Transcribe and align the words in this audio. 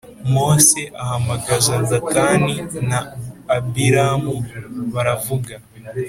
Mose 0.33 0.81
ahamagaza 1.03 1.73
Datani 1.89 2.53
na 2.89 2.99
Abiramu 3.55 4.33
baravuga 4.93 5.53